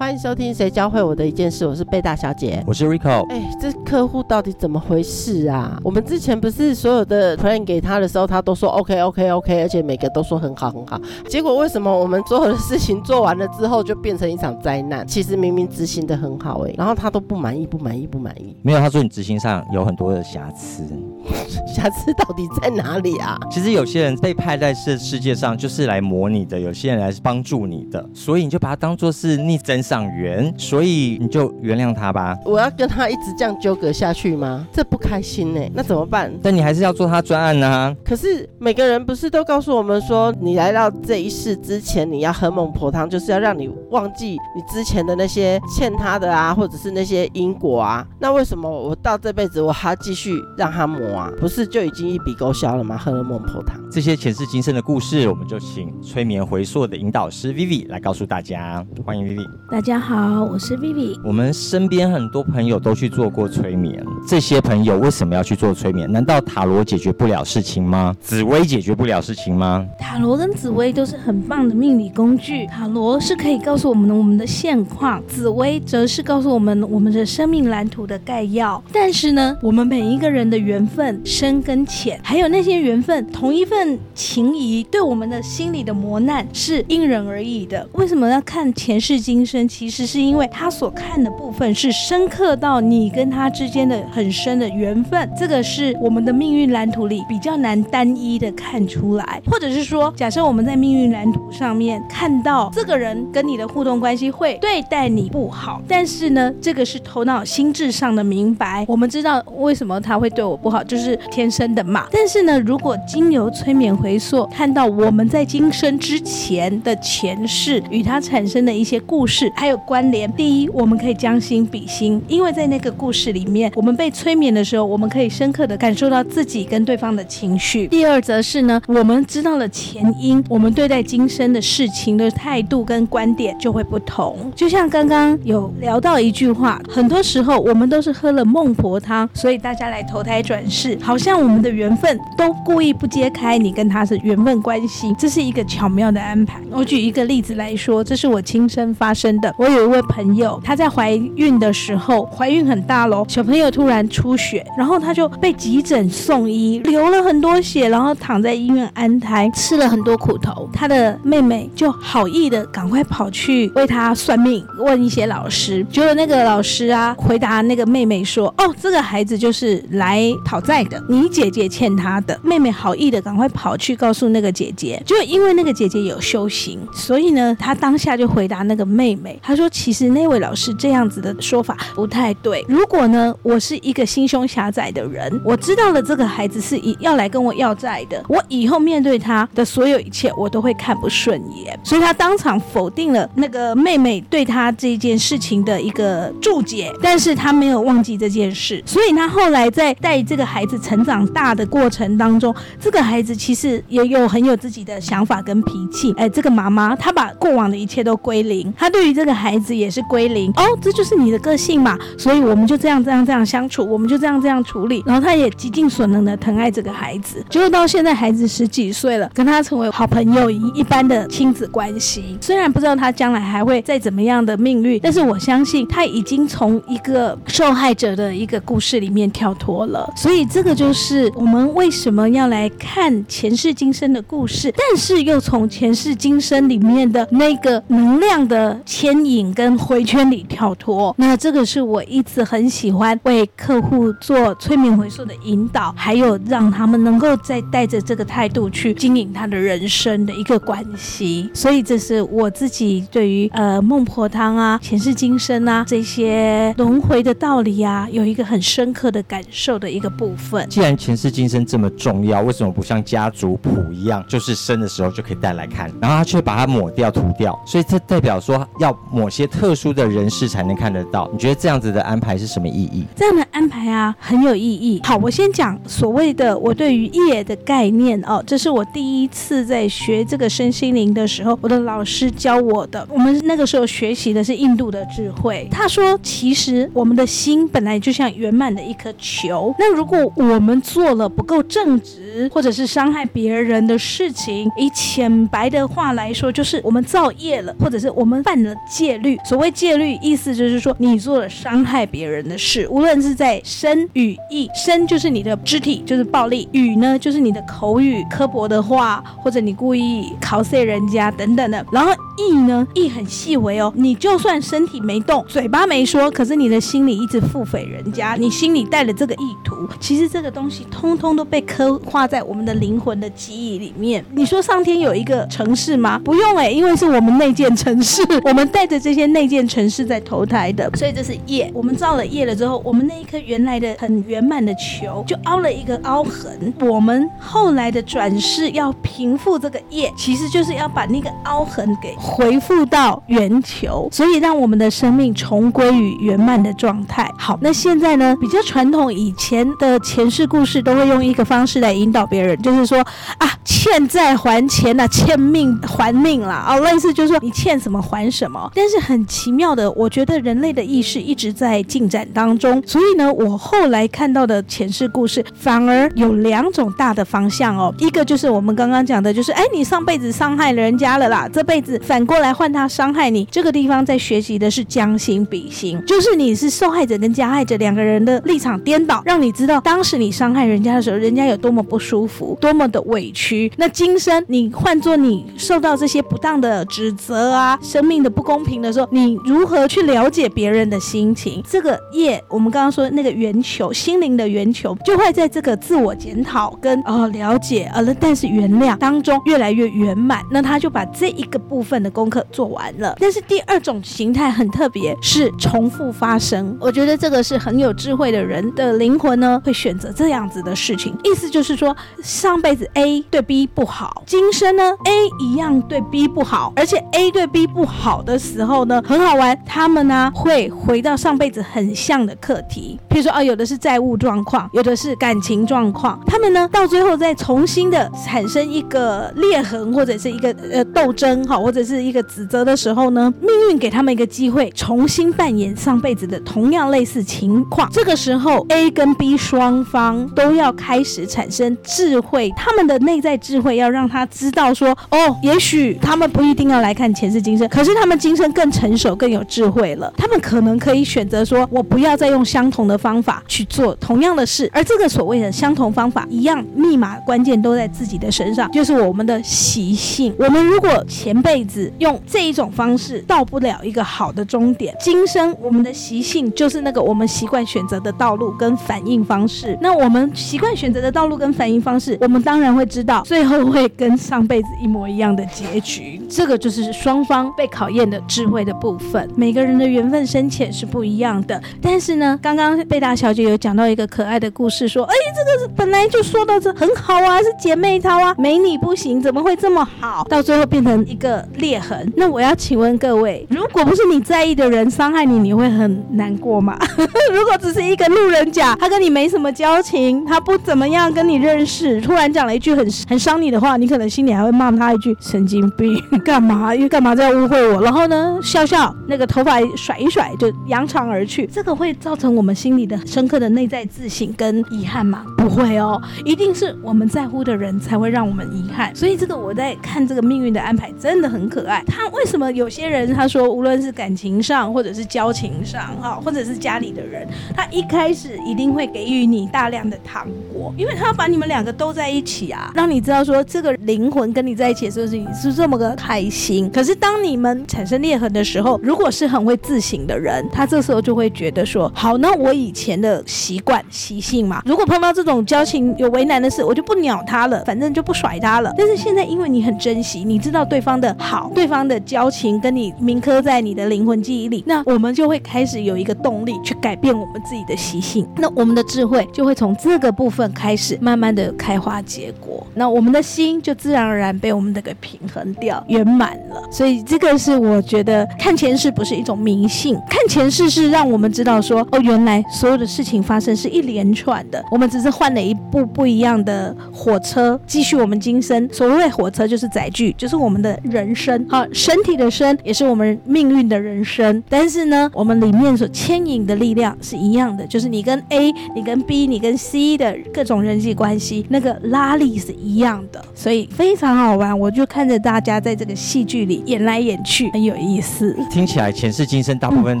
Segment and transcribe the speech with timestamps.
[0.00, 2.64] 欢迎收听《谁教会我的一件事》，我是贝大小姐。
[2.66, 3.28] 我是 Rico。
[3.28, 5.78] 哎，这客户到底怎么回事啊？
[5.84, 10.98] 我们之前不是所有的 plan 给他的时候，他都说 OK OK OK，而且每个都说很好很好。
[11.28, 15.06] 结果为什么我们所有的事情做完了之后，就变成一场灾难？
[15.06, 18.56] 其实明明执行的很好哎，然后他都不满意，不满意，不满意。
[18.62, 20.82] 没有，他说你执行上有很多的瑕疵。
[21.74, 23.38] 瑕疵到底在哪里啊？
[23.50, 32.36] 其实有些人被派在这世界上就是来磨你的，有些人来帮助你的，所以你就把它当做是逆增上缘，所以你就原谅他吧。
[32.44, 34.66] 我要跟他一直这样纠葛下去吗？
[34.72, 36.32] 这不开心呢，那怎么办？
[36.42, 37.94] 但你还是要做他专案呢。
[38.04, 48.06] 可是每个人不是都告诉我们说，你来到这一世之前，你要喝孟婆汤，就是要让你忘记你之前的那些欠他的啊，或者是那些因果啊。
[48.18, 51.09] 那为什么我到这辈子我还要继续让他磨？
[51.38, 52.96] 不是就已经一笔勾销了吗？
[52.96, 58.84] 喝了孟婆汤，这些前世今生的故事，我们就请催眠回溯的引导师 Vivi 来告诉大家。
[59.04, 59.44] 欢迎 Vivi。
[59.70, 61.18] 大家好，我是 Vivi。
[61.24, 66.10] 我们身边很多朋友都去做过催眠，这些朋友为什么要去做催眠？
[66.10, 68.14] 难道塔罗解决不了事情吗？
[68.20, 69.84] 紫薇解决不了事情吗？
[69.98, 72.66] 塔罗跟紫薇都是很棒的命理工具。
[72.66, 78.82] 塔罗是可以告诉我们我们的现况，紫薇则是告诉我们我们的生命蓝图的概要。
[78.92, 80.99] 但是呢，我们每一个人的缘分。
[81.24, 87.86] 深跟浅，还有那些缘分，同一份情谊，对我们的心理的磨难是因人而异的。
[87.92, 89.66] 为什么要看前世今生？
[89.68, 95.30] 其实是因为他所看的部分是深刻到你跟他之间的很深的缘分。
[95.38, 111.16] 这个是我们的命运蓝图里比较难单一的看出来，或者是说，假设我们在命运蓝图上面看到这个人跟你的互动关系会对待你不好，但是呢，这个是头脑心智上的明白，我们知道为什么他会对我不好，就是。
[111.30, 112.06] 天生的嘛？
[112.10, 127.86] 但是呢，如果经由催眠回溯，看到我们在今生之前的前世与他产生的一些故事还有关联，第一，我们可以将心比心，因为在那个故事里面，我们被催眠的时候，我们可以深刻的感受到自己跟对方的情绪。
[127.86, 134.50] 第二，则是呢，我们知道了前因，我们对待今生的事情的态度跟观点就会不同。
[134.56, 140.79] 就像刚刚有聊到一句话，很多时候我们都是喝了孟婆汤，所以大家来投胎转世。
[141.00, 146.60] 好像我们的缘分都故意不揭开你跟他是缘分关系，这是一个巧妙的安排。
[146.70, 149.54] 我举一个例子来说，这是我亲身发生的。
[149.58, 160.68] 我有一位朋友，她在怀孕的时候，怀孕很大喽，小朋友突然出血，然后她就被急诊送医，流了很多血，然后躺在医院安胎，吃了很多苦头。
[160.72, 182.64] 她的妹妹就好意的赶快跑去为她算命，问一些老师，结果那个老师啊回答那个妹妹说：“哦，这个孩子就是来讨在。”的，你姐姐欠他的妹妹好意的，赶快跑去告诉那个姐姐，就因为那个姐姐有修行，所以呢，他当下就回答那个妹妹，他说：“其实那位老师这样子的说法不太对。
[182.66, 191.78] 如果呢，我是一个心胸狭窄的人，我知道了这个孩子是要来跟我要债的，我以后面对他的所有一切，我都会看不顺眼。
[191.84, 200.78] 所以他当场否定了那个妹妹对他这件事情的一个注解，但是他没有忘记这件事，所以他后来在带这个孩孩子。
[200.90, 206.12] 成长大的过程当中，这个孩子其实也有很有自己的想法跟脾气。
[206.16, 210.50] 哎，这个妈妈她把过往的一切都归零，她对于这个孩子也是归零。
[210.56, 215.02] 哦，这就是你的个性嘛，所以我们就这样这样这样相处，我们就这样这样处理。
[215.06, 222.36] 然后她也极尽所能的疼爱这个孩子，结果到现在孩子十几岁了，跟他成为好朋友一一般的亲子关系。
[222.40, 230.10] 虽然不知道他将来还会再怎么样的命运，但是我相信他已经从一个受害者的一个故事里面跳脱了。
[230.16, 230.60] 所以这。
[230.62, 241.14] 个就是我们为什么要来看前世今生的故事，但是又从前世今生里面的那个能量的牵引跟回圈里跳脱。
[241.16, 251.48] 那这个是我一直很喜欢为客户做催眠回溯的引导，还有让他们能够再带着这个态度去经营他的人生的一个关系。
[251.54, 260.39] 所以这是我自己对于呃孟婆汤啊、前世今生啊这些轮回的道理啊，有一个很深刻的感受的一个部分。
[260.68, 267.58] 既然前世今生这么重要，为什么不像家族谱一样，就是生的时候就可以带来看，然后他却把它抹掉、涂掉？
[267.66, 271.28] 所以这代表说要某些特殊的人士才能看得到。
[271.32, 273.04] 你觉得这样子的安排是什么意义？
[273.14, 275.00] 这样的安排啊，很有意义。
[275.04, 283.06] 好，我先讲所谓的我对于业的概念哦，这是我第一次在学这个身心灵的时候，我的老师教我的。
[283.10, 285.68] 我们那个时候学习的是印度的智慧。
[285.70, 299.38] 他说，其实我们的心本来就像圆满的一颗球，那如果我们做了不够正直，或者是伤害别人的事情，以浅白的话来说，就是我们造业了，或者是我们犯了戒律。
[299.44, 311.84] 所谓戒律，意思就是说你做了伤害别人的事，无论是在身语意，身就是你的肢体，就是暴力；语呢，就是你的口语刻薄的话，或者你故意考碎人家等等的。
[311.92, 324.24] 然后意呢，意很细微哦，你就算身体没动，嘴巴没说，可是你的心里一直腹诽人家，你心里带了这个意图，其实这个东西通通都被刻画在我们的灵魂的记忆里面。
[324.34, 326.20] 你说上天有一个城市吗？
[326.24, 331.70] 不用哎、因为是我们内建城市， 我们带着这些内建城市在投胎的，所以这是业。
[331.74, 336.72] 我们造了业了之后，我们那一颗原来的很圆满的球就凹了一个凹痕。
[336.80, 347.30] 我们后来的转世要平复这个业，其实就是要把那个凹痕给回复到圆球，所以让我们的生命重归于圆满的状态。
[347.38, 352.98] 好，那现在呢，比较传统以前的前世故事都会用一个方式来引导别人，就是说
[353.38, 358.70] 啊，欠债还钱呐、欠命还命啦，哦，类似就是说你欠什么还什么。
[358.74, 383.70] 但是很奇妙的，我觉得人类的意识一直在进展当中，所以呢，我后来看到的前世故事反而有两种大的方向哦，一个就是我们刚刚讲的，就是哎，你上辈子伤害了人家了啦，这辈子反过来换他伤害你，这个地方在学习的是将心比心，就是你是受害者跟加害者两个人的立场颠倒，让你知道当时你伤害人家的时候，人家有多么不舒服，多么的委屈。
[383.76, 391.62] 那今生你换做你受到这些不当的指责啊，生命的不公平的时候，你如何去了解别人的心情？
[391.68, 400.42] 这个业，我们刚刚说那个圆球，心灵的圆球，就会在这个自我检讨跟呃了解呃，但是原谅当中越来越圆满。
[400.50, 403.14] 那他就把这一个部分的功课做完了。
[403.20, 406.76] 但是第二种形态很特别，是重复发生。
[406.80, 411.16] 我觉得这个是很有智慧的人的灵魂呢，会选择这样子的事情。
[411.24, 411.89] 意思就是说，
[412.22, 437.88] 上辈子 A 对 B 不好，今生呢 A 一样对 B 不好，而且 A 对 B 不好的时候呢，很好玩，他们呢会回到上辈子很像的课题，譬如说啊，有的是债务状况，有的是感情状况，他们呢到最后再重新的产生一个裂痕或者是一个呃斗争哈，或者是一个指责的时候呢，命运给他们一个机会，重新扮演上辈子的同样类似情况。
[437.90, 460.34] 这个时候 A 跟 B 双方都要开始产生智慧，他们的内在智慧要让他知道说，哦，也许他们不一定要来看前世今生，可是他们今生更成熟、更有智慧了，他们可能可以选择说，我不要再用相同的方法去做同样的事，而这个所谓的相同方法，一样密码关键都在自己的身上，就是我们的习性。
[460.38, 469.78] 我们如果前辈子用这一种方式到不了一个好的终点，今生我们的习性就是那个我们习惯选择的道路跟反应方式。
[469.80, 476.20] 那我们习惯选择的道路跟反应方式，我们当然会知道，最后会跟上辈子一模一样的结局。
[476.28, 479.28] 这个就是双方被考验的智慧的部分。
[479.36, 490.24] 每个人的缘分深浅是不一样的，但是呢，刚刚贝大小姐有讲到一个可爱的故事，说，哎，这个是本来就说到这很好啊，是姐妹淘啊，没你不行，怎么会这么好？
[490.28, 492.12] 到最后变成一个裂痕。
[492.16, 496.78] 那我要请问各位，如果不是你在意的人伤害你，你会很难过吗？
[497.32, 506.74] 如果只是一个路人甲，他跟你没什么交情，他不怎么样跟你认是，突然讲了一句很很伤你的话，你可能心里还会骂他一句神经病，干嘛？
[506.74, 507.82] 因为干嘛这样误会我？
[507.82, 515.24] 然后呢，笑笑，那个头发甩一甩就扬长而去，这个会造成我们心里的深刻的内在自省跟遗憾吗？
[515.38, 518.94] 不会哦，一定是我们在乎的人才会让我们遗憾。
[518.94, 521.82] 所以这个我在看这个命运的安排真的很可爱。
[521.86, 536.70] 他为什么有些人他说无论是感情上或者是交情上哈，或者是家里的人，他一开始一定会给予你大量的糖果，因为他要把你们两个都在一起啊，让你知道说这个灵魂跟你在一起的时候是是这么个开心。
[536.70, 548.72] 可是当你们产生裂痕的时候，如果是很会自省的人，他这时候就会觉得说，好，那我以前的习惯习性嘛，如果碰到这种交情有为难的事，我就不鸟他了，反正就不甩他了。
[548.78, 558.24] 但是现在因为你很珍惜，你知道对方的好，对方的交情跟你铭刻在你的灵魂记忆里，那我们就会开始有一个动力去改变我们自己的习性。
[558.36, 562.66] 那我们的智慧就会从这个部分开始，慢慢的开花结果。
[562.74, 566.62] 那我们的心就自然而然被我们的给平衡掉，圆满了。
[566.70, 578.68] 所以这个是我觉得看前世不是一种迷信，看前世是让我们知道说，哦，原来所有的事情发生是一连串的，我们只是换了一部不一样的火车，继续我们今生。
[578.72, 584.42] 所谓火车就是载具，就是我们的人生，好，身体的身也是我们命运的人生。
[584.48, 594.58] 但是呢，我们里面所牵引的力量是一样的，就是你跟 A、你跟 B、你跟 C 的各种人际关系，那个拉力是一样的，所以非常好玩。
[594.58, 598.36] 我就看着大家在这个戏剧里演来演去，很有意思。
[598.50, 600.00] 听起来前世今生大部分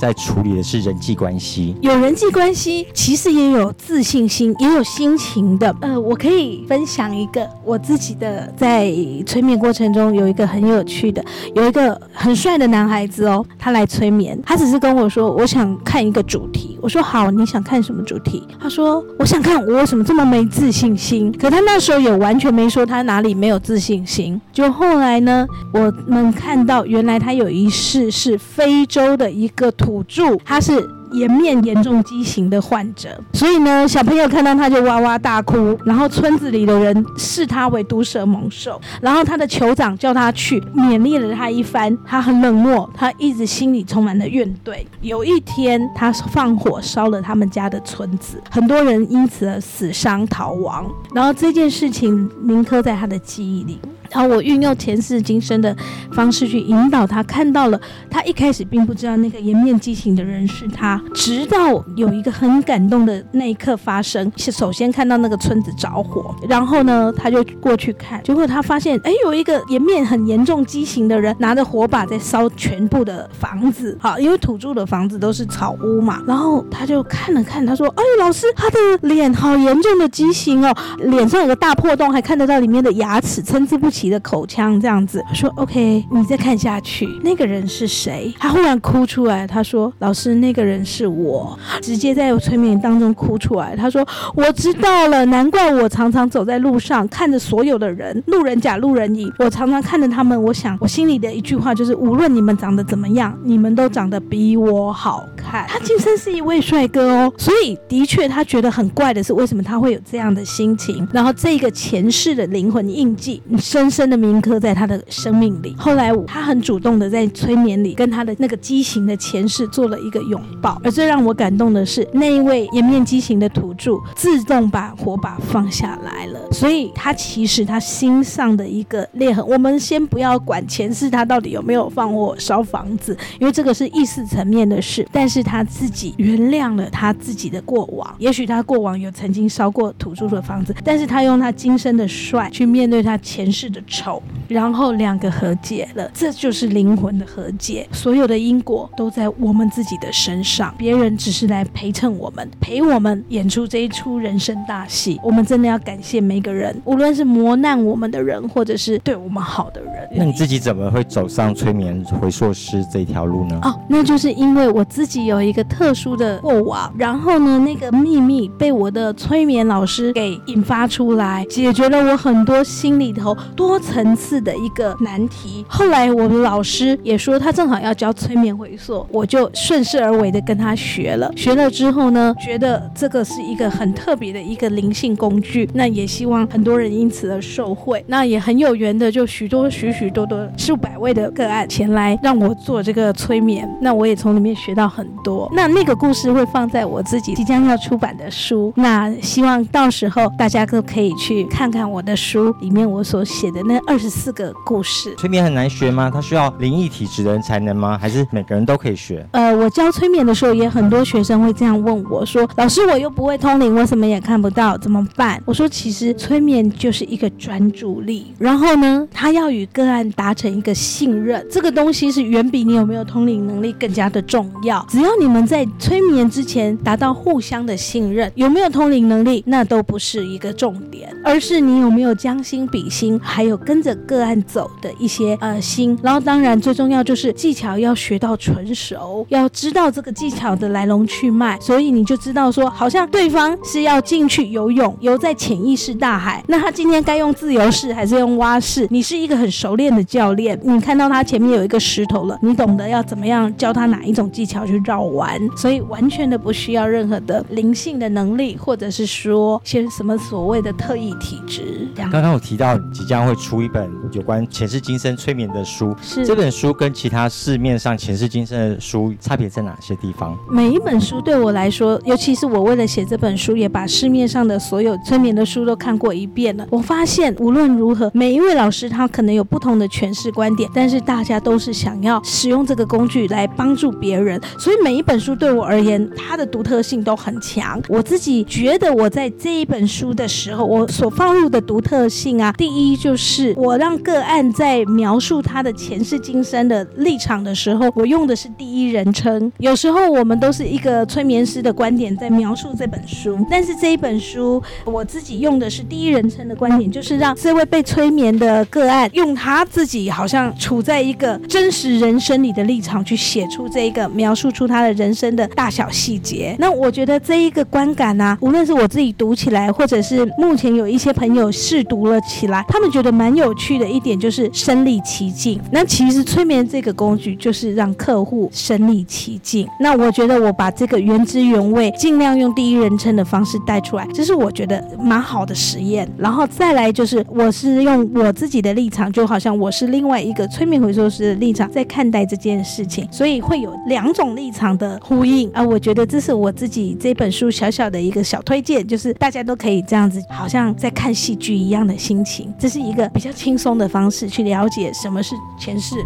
[0.00, 5.74] 在处理的是人际关系，有人际关系，其实也有自信心，也有心情的。
[5.80, 8.92] 呃，我可以分享一个我自己的，在
[9.26, 16.78] 催眠过程中有一个很有趣的，有一个很帅的男孩子哦，他来催眠，他只是跟我说，我想看一个主题。
[16.80, 18.46] 我说好，你想看什么主题？
[18.60, 21.01] 他说我想看我为什么这么没自信心。
[21.02, 24.40] 心可他那时候也完全没说他哪里没有自信心。
[24.52, 25.44] 就后来呢，
[25.74, 30.88] 我们看到原来他有一世是非洲的一个土著，他是。
[31.12, 44.84] 颜面严重畸形的患者，所以呢，小朋友看到他就哇哇大哭，然后村子里的人视他为毒蛇猛兽，然后他的酋长叫他去勉励了他一番，他很冷漠，他一直心里充满了怨怼。
[45.00, 53.78] 有一天，他放火烧了他们家的村子，很多人因此而死伤逃亡，然后这件事情铭刻在他的记忆里。
[54.12, 55.74] 然后我运用前世今生的
[56.12, 64.30] 方式去引导他，看到了他一开始并不知道那个颜面畸形的人是他，直到有一个很感动的那一刻发生。
[64.36, 73.96] 首先看到那个村子着火，然后呢他就过去看，结果他发现，哎，有一个颜面很严重畸形的人拿着火把在烧全部的房子。
[74.00, 76.20] 好，因为土著的房子都是草屋嘛。
[76.26, 78.78] 然后他就看了看，他说：“哎，老师，他的
[79.08, 88.32] 脸好严重的畸形哦，脸上有个大破洞，还看得到里面的牙齿，参差不齐。”的口腔这样子说，OK，你再看下去，那个人是谁？
[88.38, 105.66] 他忽然哭出来，他说：“老师，那个人是我。”直接在催眠当中哭出来，他说：“我知道了，难怪我常常走在路上，看着所有的人，路人甲、路人乙，我常常看着他们，我想，我心里的一句话就是：无论你们长得怎么样，你们都长得比我好看。
[105.68, 111.06] 他今生是一位帅哥哦，所以的确，他觉得很怪的是，为什么他会有这样的心情？
[111.12, 113.91] 然后这个前世的灵魂印记，你深。
[113.92, 115.76] 深的铭刻在他的生命里。
[115.78, 120.80] 后来他很主动的在催眠里跟他的那个畸形的前世做了一个拥抱。
[120.82, 126.40] 而最让我感动的是，那一位颜面畸形的土著自动把火把放下来了。
[126.50, 135.06] 所以他其实他心上的一个裂痕，我们先不要管前世他到底有没有放火烧房子，因为这个是意识层面的事。
[135.12, 138.14] 但是他自己原谅了他自己的过往。
[138.18, 143.81] 也许他过往有曾经烧过土著的房子，但是他用他今生的帅去面对他前世的。
[143.86, 144.22] 丑，
[144.52, 147.88] 然后两个和解了，这就是灵魂的和解。
[147.90, 155.18] 所有的因果都在我们自己的身上，别人只是来陪衬我们，陪我们演出这一出人生大戏。
[155.24, 160.08] 我们真的要感谢每个人，无论是磨难我们的人，或者是对我们好的人。
[160.14, 163.58] 那你自己怎么会走上催眠回溯师这条路呢？
[163.64, 173.72] 哦，那就是因为我自己有一个特殊的过往，然后呢，那个秘密被我的催眠老师给引发出来，解决了我很多心里头多。
[173.72, 175.64] 多层次的一个难题。
[175.68, 181.32] 后来我的老师也说他正好要教催眠回溯，我就顺势而为的跟他学了。
[181.36, 185.68] 学了之后呢，觉得这个是一个很特别的一个灵性工具。
[185.74, 188.04] 那也希望很多人因此而受惠。
[188.08, 193.68] 那也很有缘的，就许多许许多多数百位的个案前来让我做这个催眠。
[193.80, 195.50] 那我也从里面学到很多。
[195.54, 198.72] 那那个故事会放在我自己即将要出版的书。
[198.76, 203.62] 那希望到时候大家都可以去看看我的书里面我所写的。
[203.64, 206.10] 那二十四个故事，催眠很难学吗？
[206.12, 207.96] 他需要灵异体质的人才能吗？
[207.96, 209.24] 还是每个人都可以学？
[209.30, 224.84] 呃，我教催眠的时候，也很多学生会这样问我说：“老师，我又不会通灵，我什么也看不到，怎么办？”我说：“其实催眠就是一个专注力，然后呢，他要与个案达成一个信任，这个东西是远比你有没有通灵能力更加的重要。
[224.88, 233.52] 只要你们在催眠之前达到互相的信任，有没有通灵能力，那都不是一个重点，而是你有没有将心比心，还有。
[233.52, 248.86] 有跟着个案走的一些呃心，然后当然最重要就是技巧要学到纯熟，要知道这个技巧的来龙去脉，所以你就知道说，好像对方是要进去游泳，游在潜意识大海， 那他今天该用自由式还是用蛙式？
[248.90, 261.88] 你是一个很熟练的教练，你看到他前面有一个石头了，你懂得要怎么样教他哪一种技巧去绕弯，所以完全的不需要任何的灵性的能力，或者是说些什么所谓的特异体质。
[261.94, 270.36] 刚刚我提到即将会出一本有关前世今生催眠的书，是这本书跟其他市面上前世今生的书差别在哪些地方？
[270.50, 276.66] 每一本书对我来说，尤其是我为了写这本书，也把市面上的所有催眠的书都看过一遍了。
[276.70, 287.80] 我发现无论如何，每一位老师他可能有不同的诠释观点，但是大家都是想要使用这个工具来帮助别人，所以每一本书对我而言，它的独特性都很强。
[287.88, 299.50] 我自己觉得我在这一本书的时候，我所放入的独特性啊，第一就是我让个案在描述他的前世今生的立场的时候，我用的是第一人称。
[299.58, 316.54] 有时候我们都是一个催眠师的观点在描述这本书，但是这一本书我自己用的是第一人称的观点，就是让这位被催眠的个案用他自己好像处在一个真实人生里的立场去写出这一个描述出他的人生的大小细节。
[316.58, 325.60] 那我觉得这一个观感啊，无论是我自己读起来，或者是目前有一些朋友试读了起来，他们觉得蛮有趣的的一点就是身临其境。
[325.70, 329.66] 那其实催眠这个工具就是让客户身临其境。
[329.80, 336.08] 那我觉得我把这个原汁原味，尽量用第一人称的方式带出来，这是我觉得蛮好的实验。
[336.16, 345.62] 然后再来就是，我是用我自己的立场，就好像我是另外一个催眠回收师的立场在看待这件事情，所以会有两种立场的呼应啊。
[345.62, 355.96] 我觉得这是我自己这本书小小的一个小推荐，就是大家都可以这样子，好像在看戏剧一样的心情，这是一个比较轻松的方式去了解什么是前世。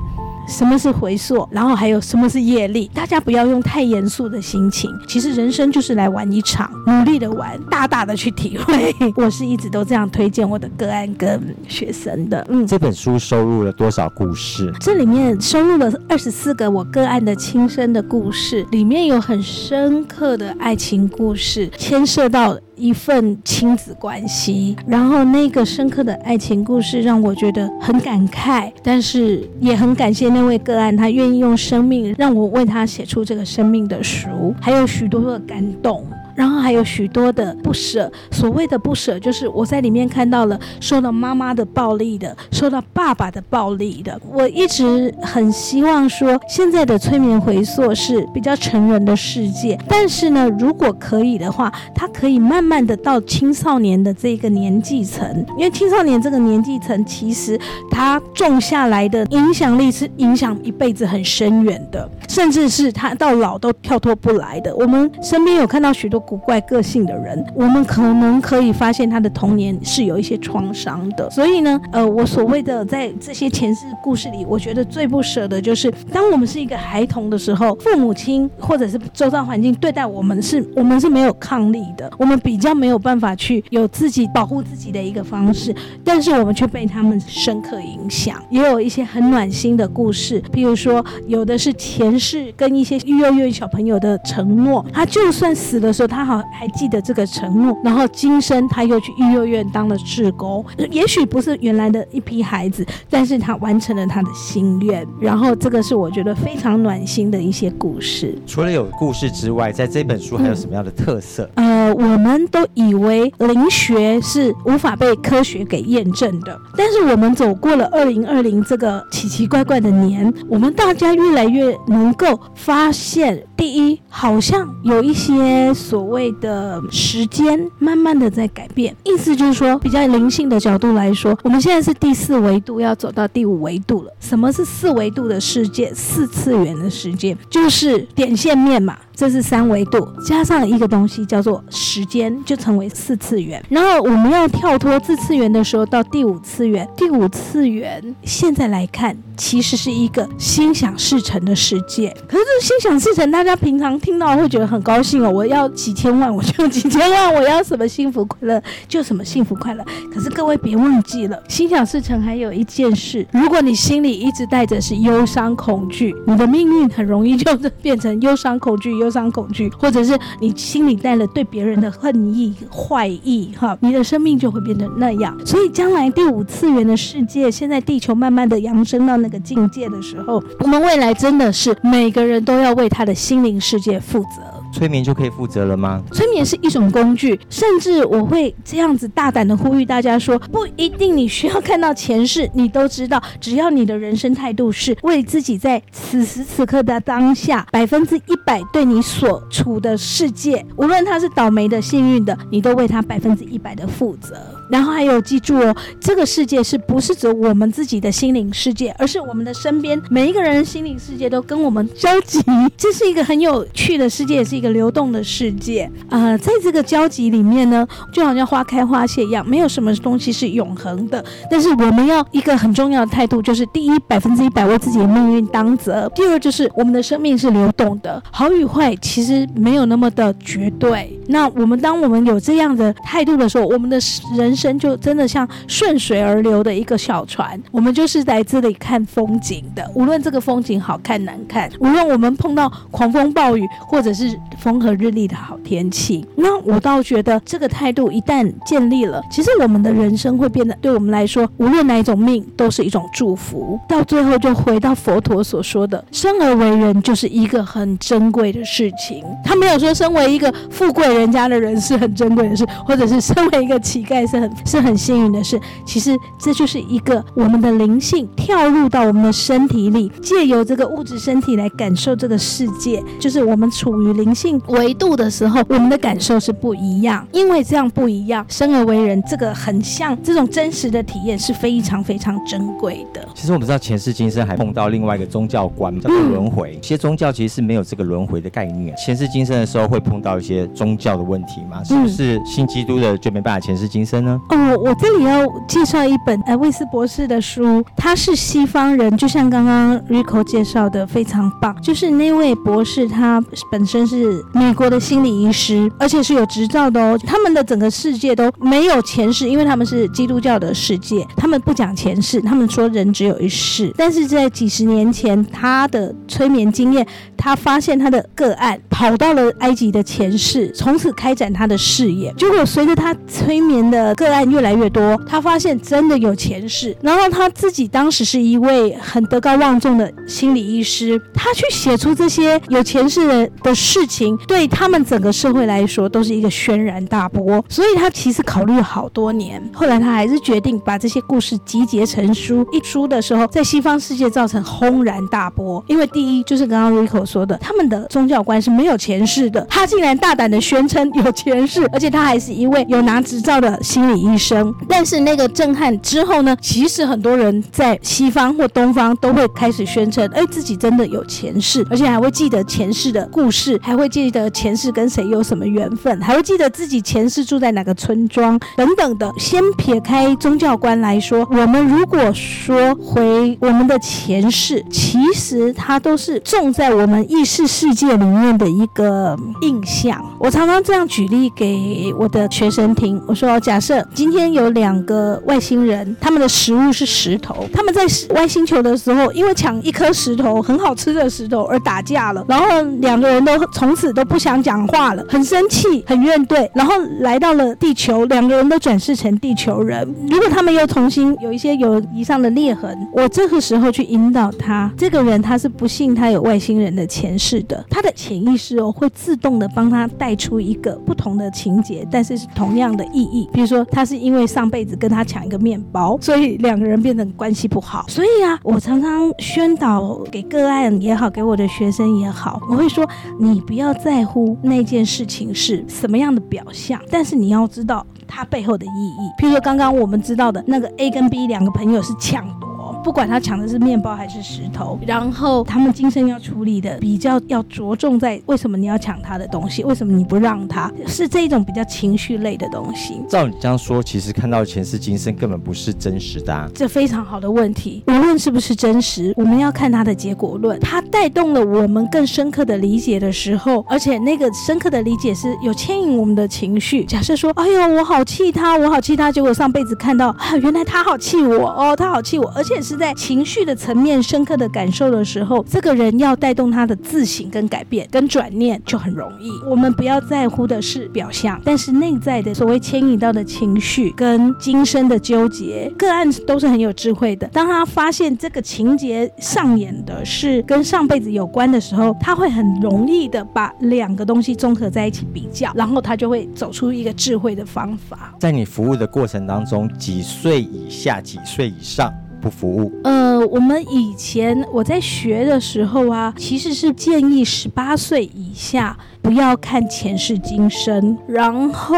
[0.49, 2.89] 什么是回溯，然后还有什么是业力？
[2.95, 4.89] 大家不要用太严肃的心情。
[5.09, 8.95] 其实人生就是来玩一场，努力的玩，大大的去体会。
[9.17, 12.47] 我是一直都这样推荐我的个案跟学生的。
[12.49, 14.73] 嗯，这本书收录了多少故事？
[14.79, 22.57] 这里面收录了二十四个我个案的亲身的故事，里面有很深刻的爱情故事，牵涉到。
[22.77, 36.07] 一份亲子关系，然后那个深刻的爱情故事让我觉得很感慨，但是也很感谢那位个案，他愿意用生命让我为他写出这个生命的书，还有许多的感动。
[36.37, 44.21] 然后还有许多的不舍，所谓的不舍，就是我在里面看到了受到妈妈的暴力的，受到爸爸的暴力的。
[44.31, 57.59] 我一直很希望说，现在的催眠回溯是比较成人的世界，但是呢，如果可以的话，它可以慢慢的到青少年的这个年纪层，因为青少年这个年纪层其实
[57.91, 64.77] 他种下来的影响力是影响一辈子很深远的，甚至是他到老都跳脱不来的。
[64.77, 66.23] 我们身边有看到许多。
[66.27, 71.31] 古怪个性的人，我们可能可以发现他的童年是有一些创伤的。
[71.31, 88.37] 所以呢，呃，我所谓的在这些前世故事里，我觉得最不舍的就是，当我们是一个孩童的时候，父母亲或者是周遭环境对待我们是，我们是没有抗力的，我们比较没有办法去有自己保护自己的一个方式，但是我们却被他们深刻影响。
[88.51, 105.07] 也有一些很暖心的故事，比如说有的是前世跟一些幼幼小朋友的承诺，他就算死的时候，他他好还记得这个承诺，然后今生他又去育幼院当了志工，也许不是原来的一批孩子，但是他完成了他的心愿。
[105.21, 108.35] 然后这个是我觉得非常暖心的一些故事。
[108.47, 111.47] 除了有故事之外，在这本书还有什么样的特色？
[111.57, 134.13] 呃，我们都以为灵学是无法被科学给验证的，但是我们走过了二零二零这个奇奇怪怪的年，我们大家越来越能够发现，第一，好像有一些所谓的时间慢慢的在改变，意思就是说，比较灵性的角度来说，我们现在是第四维度，要走到第五维度了。
[134.21, 135.93] 什么是四维度的世界？
[135.95, 138.97] 四次元的世界就是点线面嘛。
[139.15, 143.65] 这是三维度，加上一个东西叫做时间，就成为四次元。
[143.71, 146.87] 然后我们要跳脱四次元的时候，到第五次元。
[146.99, 152.15] 第五次元现在来看，其实是一个心想事成的世界。
[152.29, 159.85] 可是这心想事成，大家平常听到会觉得很高兴哦，我要几千万， 我就几千万；我要什么幸福快乐，就什么幸福快乐。
[160.15, 168.97] 可是各位别忘记了，心想事成还有一件事：如果你心里一直带着是忧伤恐惧，你的命运很容易就变成忧伤恐惧。
[168.99, 175.37] 忧伤、恐惧，或者是你心里带了对别人的恨意、坏意，哈，你的生命就会变成那样。
[175.47, 184.43] 所以，将来第五次元的世界，现在地球慢慢的扬升到那个境界的时候，我们未来真的是每个人都要为他的心灵世界负责。
[184.77, 186.03] 催眠就可以负责了吗？
[186.13, 204.56] 催眠是一种工具，甚至我会这样子大胆的呼吁大家说，不一定你需要看到前世，你都知道，只要你的人生态度是为自己在此时此刻的当下百分之一百对你所处的世界，无论他是倒霉的、幸运的，你都为他百分之一百的负责。
[204.71, 212.41] 然后还有记住哦，这个世界是不是指我们自己的心灵世界，而是我们的身边每一个人心灵世界都跟我们交集。
[212.77, 215.91] 这是一个很有趣的世界，也是一个流动的世界。
[216.11, 221.25] 呃，在这个交集里面呢，就好像花开花谢一样，没有什么东西是永恒的。
[221.51, 231.19] 但是我们要一个很重要的态度，就是第一，百分之一百为自己的命运当责；第二，就是我们的生命是流动的，好与坏其实没有那么的绝对。
[231.29, 233.99] 那我们当我们有这样的态度的时候，我们的
[234.37, 239.89] 人生就真的像顺水而流的一个小船，我们就是来这里看风景的。
[239.95, 253.79] 无论这个风景好看难看，无论我们碰到狂风暴雨，或者是风和日丽的好天气，那我倒觉得这个态度一旦建立了，其实我们的人生会变得，对我们来说，无论哪一种命都是一种祝福。
[253.89, 259.25] 到最后就回到佛陀所说的，生而为人就是一个很珍贵的事情。
[259.45, 265.61] 他没有说身为一个富贵人家的人是很珍贵的事，或者是身为一个乞丐是很是很幸运的事。
[265.85, 273.03] 其实这就是一个我们的灵性跳入到我们的身体里，借由这个物质身体来感受这个世界。
[273.19, 277.27] 就是我们处于灵性维度的时候，我们的感受是不一样。
[277.33, 283.27] 因为这样不一样，生而为人这个很像这种真实的体验是非常非常珍贵的。
[283.35, 288.95] 其实我们知道前世今生还碰到另外一个宗教观叫做轮回，一些宗教其实是没有这个轮回的概念。
[288.97, 291.83] 前世今生的时候会碰到一些宗教的问题嘛？
[291.85, 294.36] 是不是信基督的就没办法前世今生呢？
[294.49, 301.75] 哦，我这里要介绍一本呃魏斯博士的书，他是西方人，就像刚刚 Rico 介绍的非常棒。
[301.83, 307.19] 就是那位博士，他本身是美国的心理医师，而且是有执照的哦。
[307.27, 313.93] 他们的整个世界都没有前世，因为他们是基督教的世界，他们不讲前世，他们说人只有一世。
[313.97, 322.33] 但是在几十年前，他的催眠经验，他发现他的个案跑到了埃及的前世，从此开展他的事业。
[322.37, 326.97] 结果随着他催眠的案越来越多，他发现真的有前世。
[327.01, 337.65] 然后他自己当时是一位很德高望重的心理医师，他去写出这些有前世的的事情，对他们整个社会来说都是一个轩然大波。
[337.69, 342.67] 所以他其实考虑了好多年，后来他还是决定把这些故事集结成书。
[342.73, 354.75] 一书的时候，在西方世界造成轰然大波，因为第一就是刚刚 Rico 说的，他们的宗教观是没有前世的，他竟然大胆的宣称有前世，而且他还是一位有拿执照的心理医生。
[354.89, 369.33] 但是那个震撼之后呢，其实很多人在西方或东方都会开始宣称，哎，自己真的有前世，而且还会记得前世的故事，还会记得前世跟谁有什么缘分，还会记得自己前世住在哪个村庄等等的。
[369.39, 380.23] 先撇开宗教观来说，我们如果说回我们的前世，其实它都是种在我们意识世界里面的一个印象。
[380.39, 388.03] 我常常这样举例给我的学生听，我说，假设今天有两个外星人，他们的食物是石头，他们在
[388.35, 400.07] 外星球的时候，因为抢一颗石头很好吃的石头而打架了，然后两个人都从此都不想讲话了，很生气，很怨怼，然后来到了地球，两个人都转世成地球人。
[400.29, 413.49] 如果他们又重新有一些友谊上的裂痕，我这个时候去引导他，这个人他是不信他有外星人的前世的，他的潜意识哦会自动的帮他带出一个不同的情节，但是是同样的意义。
[413.53, 418.05] 比如说，他是因为上辈子跟他抢一个面包，所以两个人变成关系不好。
[418.09, 423.09] 所以啊，我常常宣导给个案也好，给我的学生也好，我会说，
[423.41, 429.43] 你不要在乎那件事情是什么样的表象，但是你要知道它背后的意义。
[429.43, 432.66] 譬如说，刚刚我们知道的那个 A 跟 B 两个朋友是抢夺。
[433.07, 443.21] 不管他抢的是面包还是石头，然后他们今生要处理的比较要着重在为什么你要抢他的东西，为什么你不让他，是这一种比较情绪类的东西。
[443.29, 446.53] 照你这样说，其实看到前世今生根本不是真实的。
[446.53, 446.69] 啊。
[446.75, 450.77] 这非常好的问题，无论是不是真实，我们要看它的结果论。
[450.81, 457.05] 它带动了我们更深刻的理解的时候，而且那个深刻的理解是有牵引我们的情绪。
[457.05, 462.96] 假设说，哎呦，我好气他，我好气他，结果上辈子看到啊，原来他好气我哦，他好气我，而且是。
[462.97, 469.51] 在情绪的层面深刻的感受的时候，这个人要带动他的自省跟改变跟转念就很容易。
[469.69, 477.47] 我们不要在乎的是表象，但是内在的所谓牵引到的情绪跟今生的纠结，个案都是很有智慧的。
[477.49, 488.35] 当他发现这个情节上演的是跟上辈子有关的时候，他会很容易的把两个东西综合在一起比较，然后他就会走出一个智慧的方法。
[488.41, 492.13] 在你服务的过程当中，几岁以下、几岁以上？
[492.47, 492.93] 不服务？
[493.03, 498.97] 呃，我们以前我在学的时候啊，其实是建议十八岁以下。
[499.23, 501.97] 不要看前世今生，然后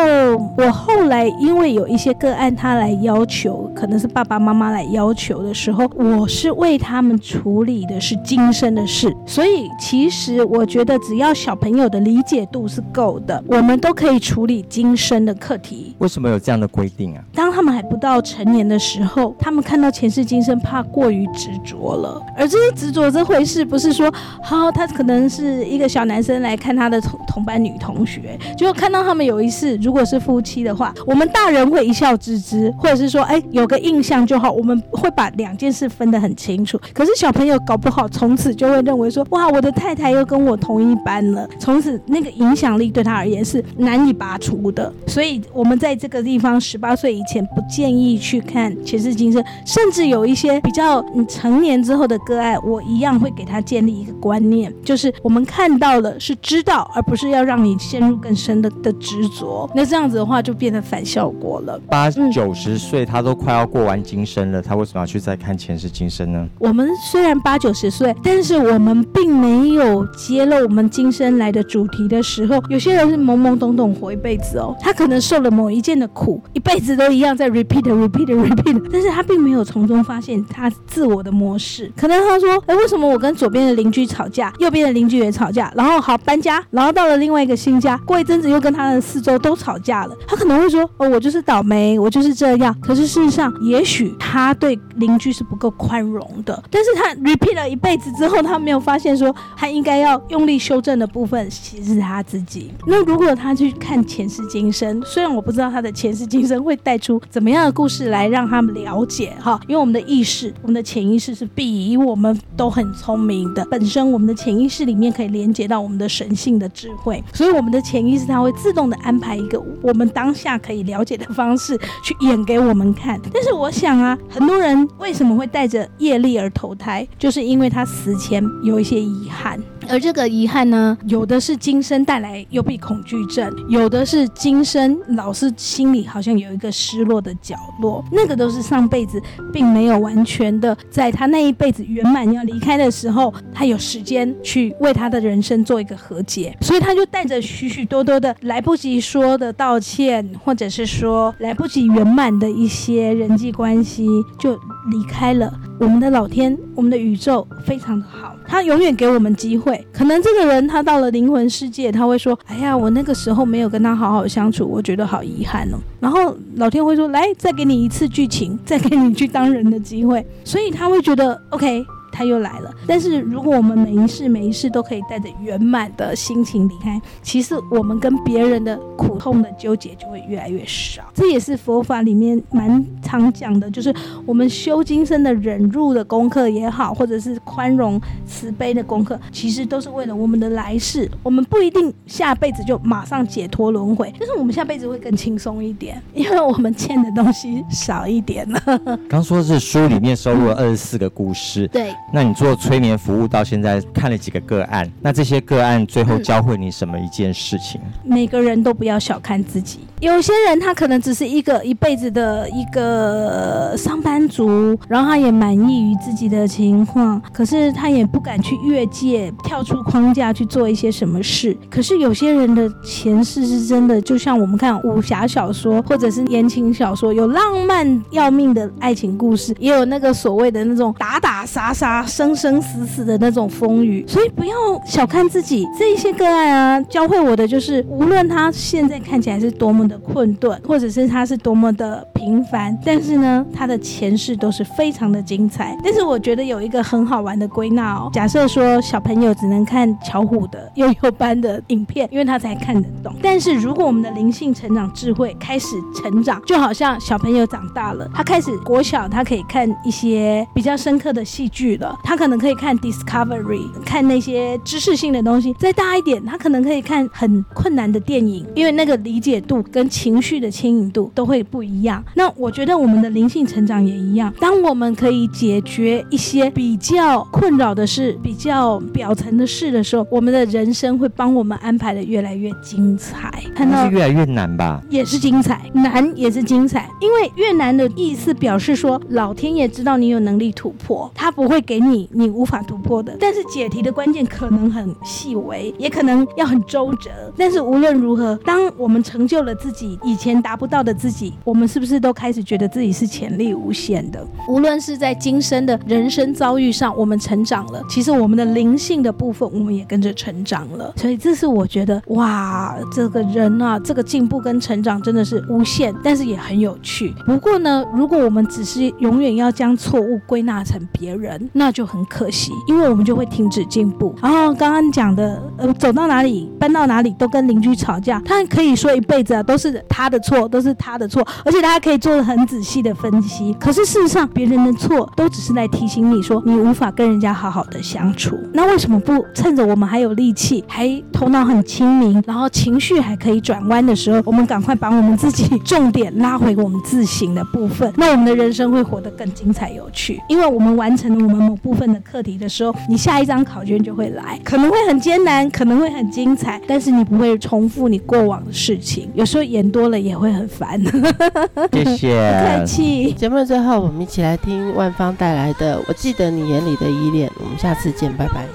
[0.57, 15.95] 我后来因为有一些个案，他来要求，可能是爸爸妈妈来要求的时候，我是为他们处理的是今生的事，所以其实我觉得只要小朋友的理解度是够的，我们都可以处理今生的课题。
[15.99, 17.23] 为什么有这样的规定啊？
[17.35, 27.01] 当他们还不到成年的时候，他们看到前世今生，怕过于执着了，而这些执着这回事，不是说好，他可能是一个小男生来看他的。
[27.27, 36.81] 同班女同学，就看到他们有一次，如果是夫妻的话，我们大人会一笑置之，或者是说，哎，有个印象就好，我们会把两件事分得很清楚。
[36.93, 44.93] 可是小朋友搞不好，从此就会认为说，哇，我的太太又跟我同一班了，从此那个影响力对他而言是难以拔除的。
[45.07, 61.81] 所以，我们在这个地方，十八岁以前不建议去看前世今生，甚至有一些比较成年之后的个案，我一样会给他建立一个观念，就是我们看到了是知道，而不是要让你陷入更深的的执着，那这样子的话就变得反效果了。
[61.89, 66.47] 八九十岁，他都快要过完今生了，他为什么要去再看前世今生呢？
[66.59, 81.93] 我们虽然八九十岁，但是我们并没有揭露我们今生来的主题的时候，有些人是懵懵懂懂活一辈子哦，他可能受了某一件的苦，一辈子都一样在 repeat repeat repeat，但是他并没有从中发现他自我的模式。
[81.97, 86.89] 可能他说，哎，为什么我跟左边的邻居吵架，右边的邻居也吵架，然后好搬家，然后。
[86.99, 90.17] 到了另外一个新家，过一阵子又跟他的四周都吵架了。
[90.27, 96.61] 他可能会说：“哦，我就是倒霉，我就是这样。”可是事实上，也许他对邻居是不够宽容的。
[96.71, 102.73] 但是他 repeat 了一辈子之后，他没有发现说他应该要用力修正的部分，其实是他自己。
[102.87, 113.65] 那如果他去看前世今生，虽然我不知道他的前世今生会带出怎么样的故事来让他们了解哈，因为我们的意识，我们的潜意识是比我们都很聪明的。
[113.67, 116.89] 本身我们的潜意识里面可以连接到我们的神性的智。
[116.89, 123.21] 智慧，所以我们的潜意识它会自动的安排一个我们当下可以了解的方式去演给我们看。
[123.31, 129.63] 但是我想啊，很多人为什么会带着业力而投胎，就是因为他死前有一些遗憾。
[129.89, 139.21] 而这个遗憾呢，有的是今生带来幽闭恐惧症，有的是今生老是心里好像有一个失落的角落，那个都是上辈子
[139.53, 154.07] 并没有完全的，在他那一辈子圆满要离开的时候，他有时间去为他的人生做一个和解，所以他就带着许许多多的来不及说的道歉，或者是说来不及圆满的一些人际关系，
[154.39, 154.55] 就
[154.91, 155.51] 离开了。
[155.81, 158.35] 我们的老天，我们的宇宙非常的好。
[158.47, 171.85] 他永远给我们机会，可能这个人他到了灵魂世界，他会说：“哎呀，我那个时候没有跟他好好相处，我觉得好遗憾哦。”然后老天会说：“来，再给你一次剧情，再给你去当人的机会。”所以他会觉得 OK。
[172.19, 181.05] 他又来了，但是如果我们每一世每一世都可以带着圆满的心情离开，其实我们跟别人的苦痛的纠结就会越来越少。
[181.15, 183.95] 这也是佛法里面蛮常讲的，就是
[184.27, 191.09] 我们修今生的忍辱的功课也好，或者是宽容慈悲的功课，其实都是为了我们的来世。
[191.23, 198.61] 我们不一定下辈子就马上解脱轮回，但是我们下辈子会更轻松一点，因为我们欠的东西少一点了。
[199.09, 201.95] 刚说是书里面收录了二十四个故事，对。
[202.11, 204.91] 那你做催眠服务到现在看了几个个案？
[205.03, 207.81] 那这些个案最后教会你什么一件事情？
[208.03, 209.81] 每个人都不要小看自己。
[210.01, 221.55] 有些人他可能只是一个一辈子的一个上班族，然后他也满意于自己的情况，可是他也不敢去越界、跳出框架去做一些什么事。
[221.69, 231.98] 可是有些人的前世是真的，就像我们看武侠小说或者是言情小说，有浪漫要命的爱情故事，也有那个所谓的那种打打杀杀。
[232.05, 235.67] 生生死死的那种风雨，所以不要小看自己。
[235.79, 245.77] 这一些个案啊，教会我的就是，无论他现在看起来是多么的困顿，或者是他是多么的平凡，但是呢，他的前世都是非常的精彩。
[245.83, 253.15] 但是我觉得有一个很好玩的归纳哦，假设说小朋友只能看巧虎的幼幼班的影片，因为他才看得懂。
[253.23, 261.88] 但是如果我们的灵性成长、智慧开始成长，就好像小朋友长大了，他开始国小，他可以看一些比较深刻的戏剧了。
[261.89, 272.03] 了，他可能可以看 Discovery，看那些知识性的东西；再大一点，他可能可以看很困难的电影，因为那个理解度跟情绪的牵引度都会不一样。
[272.15, 283.33] 那我觉得我们的灵性成长也一样，当我们可以解决一些比较困扰的事、比较表层的事的时候，我们的人生会帮我们安排的越来越精彩。
[283.55, 284.83] 看到是越来越难吧？
[284.91, 293.17] 也是精彩，难也是精彩，因为越难的意思表示说，老天爷知道你有能力突破，他不会给你你无法突破的。
[293.19, 297.11] 但是解题的关键可能很细微，也可能要很周折。
[297.37, 304.27] 但是无论如何，当我们成就了自己以前达不到的自己，我们是不是都开始觉得自己是潜力无限的？
[304.49, 310.93] 无论是在今生的人生遭遇上，我们成长了，其实我们的灵性的部分，我们也跟着成长了。
[310.97, 317.15] 所以这是我觉得，哇，这个人啊，这个进步跟成长真的是无限，但是也很有趣。
[317.27, 324.15] 不过呢，如果我们只是永远要将错误归纳成别人，那那就很可惜，因为我们就会停止进步。
[324.23, 333.55] 然后刚刚讲的，呃，走到哪里搬到哪里都跟邻居吵架，他可以说一辈子啊都是他的错，都是他的错，而且他还可以做的很仔细的分析。
[333.61, 338.35] 可是事实上，别人的错都只是在提醒你说你无法跟人家好好的相处。
[338.55, 350.19] 那为什么不趁着我们还有力气，还头脑很清明，然后情绪还可以转弯的时候，我们赶快把我们自己重点拉回我们自省的部分，那我们的人生会活得更精彩有趣。
[350.31, 359.11] 因为我们完成了我们某部分的课题的时候，你下一张考卷就会来，可能会很艰难，可能会很精彩，但是你不会重复你过往的事情。
[359.15, 360.81] 有时候演多了也会很烦。
[361.73, 362.65] 谢客谢。
[362.67, 363.13] 气。
[363.13, 367.29] 节目的最后，我们一起来听万芳带来的《我记得你眼里的依恋》。
[367.41, 368.47] 我们下次见，拜拜。